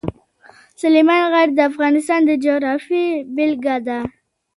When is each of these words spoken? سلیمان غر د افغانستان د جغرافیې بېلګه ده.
سلیمان 0.81 1.21
غر 1.31 1.47
د 1.53 1.59
افغانستان 1.71 2.21
د 2.25 2.31
جغرافیې 2.43 3.05
بېلګه 3.35 3.75
ده. 3.87 3.99